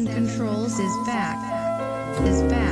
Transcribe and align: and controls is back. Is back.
and 0.00 0.08
controls 0.08 0.78
is 0.78 1.06
back. 1.06 1.36
Is 2.26 2.42
back. 2.44 2.69